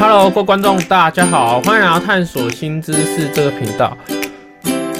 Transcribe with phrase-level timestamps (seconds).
[0.00, 3.98] Hello，各位观众，大家好，欢迎来到探索新知识这个频道。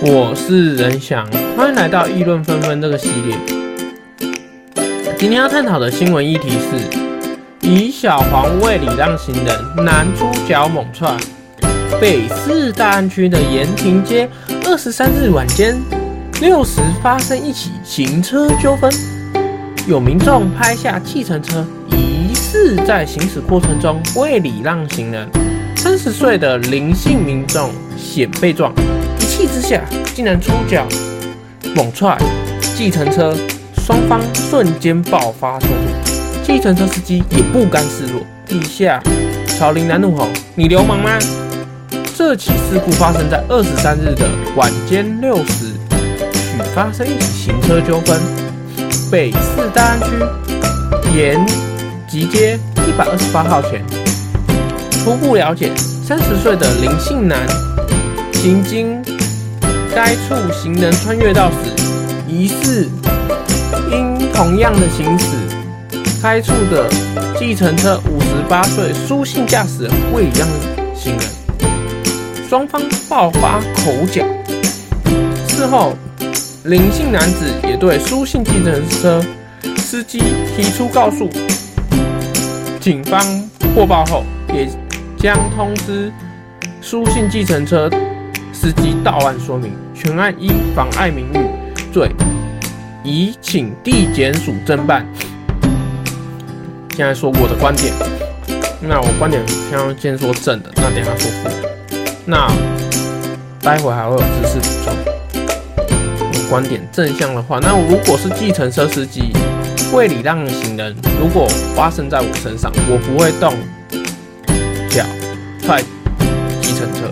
[0.00, 3.36] 我是仁翔，欢迎来到议论纷纷这个系列。
[5.18, 11.14] 今天要探讨的新闻议题是：以小黄为礼让行人，男猪脚猛踹。
[12.00, 14.26] 北市大安区的延平街，
[14.64, 15.76] 二十三日晚间
[16.40, 18.90] 六时发生一起行车纠纷，
[19.86, 21.66] 有民众拍下计程车。
[22.68, 25.30] 是在行驶过程中未礼让行人，
[25.76, 28.72] 三十岁的林姓民众险被撞，
[29.20, 29.80] 一气之下
[30.16, 30.84] 竟然出脚
[31.76, 32.18] 猛踹
[32.74, 33.32] 计程车，
[33.76, 39.00] 双方瞬间爆发冲突，计程车司机也不甘示弱，地下
[39.56, 40.26] 朝林南怒吼
[40.56, 41.16] ：“你流氓吗？”
[42.18, 45.70] 这起事故发生在二十三日的晚间六时
[46.34, 48.20] 许发生一起行车纠纷，
[49.08, 51.46] 北市大安区沿。
[52.16, 53.84] 集街一百二十八号前，
[54.90, 55.70] 初步了解，
[56.02, 57.46] 三十岁的林姓男
[58.32, 59.02] 行经
[59.94, 61.70] 该处行人穿越道时，
[62.26, 62.88] 疑似
[63.92, 65.26] 因同样的行驶，
[66.22, 66.88] 该处的
[67.38, 70.48] 计程车五十八岁苏姓驾驶人未礼让
[70.94, 74.24] 行人，双方爆发口角。
[75.46, 75.92] 事后，
[76.64, 79.22] 林姓男子也对苏姓计程车
[79.76, 80.18] 司机
[80.56, 81.28] 提出告诉。
[82.86, 83.20] 警方
[83.74, 84.22] 获报后，
[84.54, 84.68] 也
[85.18, 86.12] 将通知
[86.80, 87.90] 苏姓计程车
[88.52, 91.48] 司机到案说明，全案依妨碍名誉
[91.92, 92.08] 罪，
[93.02, 95.04] 已请地检署侦办。
[96.90, 97.92] 现在说我的观点，
[98.80, 101.68] 那我观点先先说正的，那等下说负的，
[102.24, 102.48] 那
[103.62, 106.48] 待会还会有知识补充。
[106.48, 109.32] 观点正向的话，那如果是计程车司机。
[109.92, 113.54] 未礼让行人，如果发生在我身上，我不会动
[114.90, 115.04] 脚
[115.60, 115.80] 踹
[116.60, 117.10] 计程车，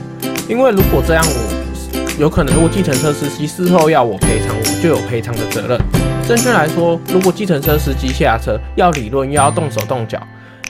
[0.48, 5.80] 因为如果这样，我有可能如果计程车司机事后要我赔偿，我就有赔偿的责任。
[6.26, 10.20] 正确来说，如果计程车司机下车要理论，又要动手动脚，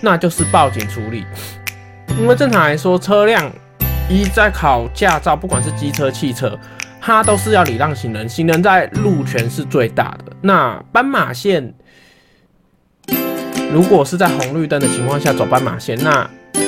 [0.01, 1.25] 那就是报警处理。
[2.19, 3.51] 因为正常来说，车辆
[4.09, 6.59] 一在考驾照，不管是机车、汽车，
[7.01, 10.33] 它都是要礼让行人，行人在路权是最大的。
[10.43, 11.75] 那斑马线。
[13.75, 16.25] 如果是在红绿灯的情况下走斑马线，那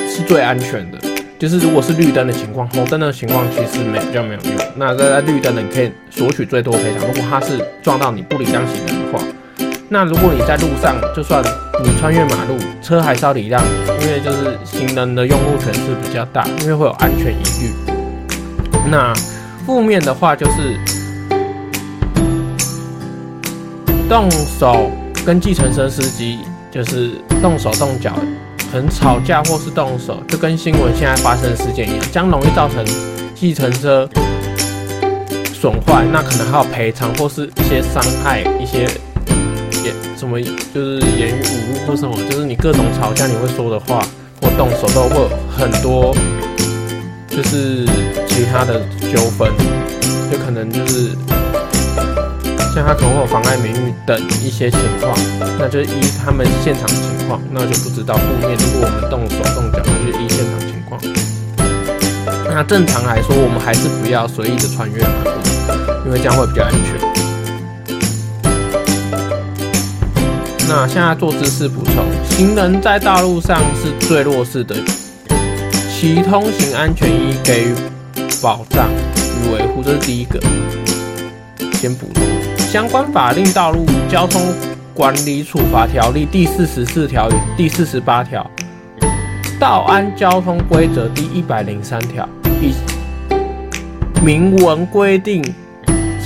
[0.09, 0.99] 是最安全的。
[1.39, 4.55] 就是如果是绿灯的情况，红灯的情况其实没比较没有用。
[4.75, 7.07] 那在绿灯的你可以索取最多赔偿。
[7.07, 9.25] 如果他是撞到你不礼让行人的话，
[9.89, 11.41] 那如果你在路上，就算
[11.85, 13.63] 你穿越马路，车还是要礼让，
[14.01, 17.73] 因为就是行人的用路权是比较大，因为会有安全疑虑。
[18.91, 19.15] 那
[19.65, 20.77] 负面的话就是
[24.09, 24.29] 动
[24.59, 24.91] 手
[25.25, 26.41] 跟计程车司机。
[26.77, 28.13] 就是动手动脚，
[28.71, 32.85] 可能吵架或是动手，就跟新闻现在发生的事件一样，将容易造成
[33.35, 34.07] 计程车
[35.55, 38.81] 损坏，那可能还有赔偿或是一些伤害，一些
[39.83, 44.07] 言什么就是言语侮辱或什么，就是你各种吵架你会说的话
[44.43, 45.27] 或动手都会
[45.57, 46.15] 很多，
[47.31, 47.87] 就是
[48.29, 49.51] 其他的纠纷，
[50.31, 51.17] 就可能就是。
[52.77, 55.17] 像他可能会有妨碍名誉等一些情况，
[55.59, 55.93] 那就是依
[56.23, 58.55] 他们现场情况，那就不知道负面。
[58.59, 61.01] 如果我们动手动脚，那就依现场情况。
[62.45, 65.31] 那正常来说，我们还是不要随意的穿越马路，
[66.05, 67.01] 因为这样会比较安全。
[70.69, 74.77] 那现在做知识补充，行人在道路上是最弱势的，
[75.89, 77.75] 其通行安全应给予
[78.43, 80.39] 保障与维护，这是第一个。
[81.81, 82.23] 先补充。
[82.77, 84.39] 相关法令《道路交通
[84.93, 88.47] 管理处罚条例》第四十四条与第四十八条，
[89.59, 92.29] 《道安交通规则》第一百零三条，
[92.61, 92.75] 以
[94.23, 95.43] 明文规定，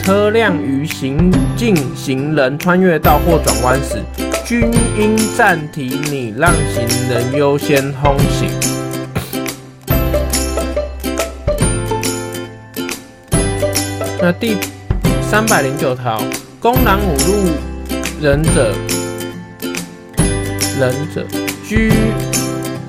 [0.03, 4.03] 车辆于行进行人穿越道或转弯时，
[4.45, 8.51] 均应暂停礼让行人优先通行。
[14.21, 14.57] 那第。
[15.31, 16.21] 三百零九条，
[16.59, 17.53] 公然侮辱
[18.21, 18.75] 人者，
[20.77, 21.25] 人者
[21.65, 21.93] 拘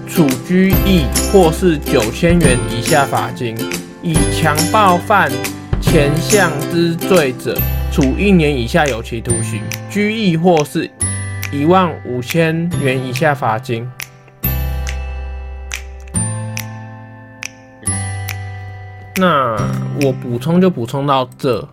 [0.07, 3.55] 处拘役或是九千元以下罚金；
[4.01, 5.31] 以强暴犯
[5.79, 7.55] 前项之罪者，
[7.91, 10.89] 处一年以下有期徒刑、拘役或是
[11.51, 13.87] 一万五千元以下罚金。
[19.17, 19.55] 那
[20.03, 21.69] 我补充就补充到这。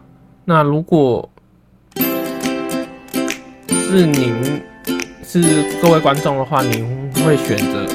[0.51, 1.29] 那如果
[3.69, 4.63] 是您
[5.23, 5.43] 是
[5.83, 6.87] 各位观众的话，您
[7.23, 7.87] 会选择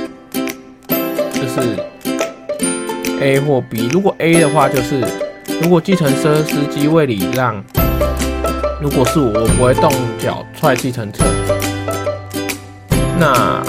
[1.34, 1.76] 就是
[3.20, 3.88] A 或 B。
[3.92, 5.04] 如果 A 的话，就是
[5.64, 7.56] 如果计程车司机为礼让，
[8.80, 11.26] 如果是我，我不会动脚踹计程车。
[13.20, 13.64] 那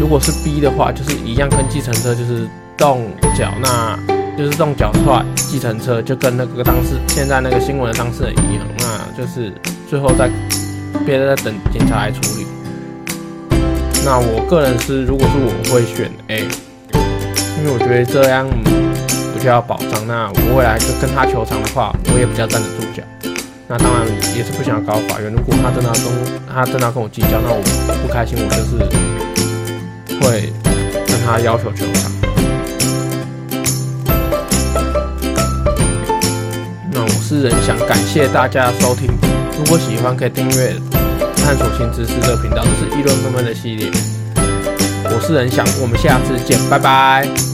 [0.00, 3.96] 如果是 B 的话，就是一样跟计程车就是动脚，那
[4.40, 9.52] 就是动脚踹计程车，就跟那个当事现在那个新闻的当事人一样，那就是
[9.86, 10.30] 最后在
[11.04, 12.46] 别人在等警察来处理。
[14.02, 16.48] 那我个人是，如果是我会选 A，
[17.58, 18.48] 因为我觉得这样
[19.34, 20.06] 比较保障。
[20.08, 23.02] 那我未来就跟他求偿的话，我也比较站得住脚。
[23.68, 25.30] 那当然也是不想要告法院。
[25.30, 26.04] 如果他真的要跟
[26.48, 27.60] 他真的要跟我计较，那我
[28.00, 28.78] 不开心，我就是
[30.24, 30.50] 会
[31.06, 32.10] 跟他要求求偿。
[37.30, 39.08] 我是仁想，感谢大家收听。
[39.56, 40.74] 如果喜欢，可以订阅
[41.36, 42.64] 探索新知识的频道。
[42.64, 43.88] 这是议论纷纷的系列。
[45.04, 47.49] 我是人想，我们下次见，拜拜。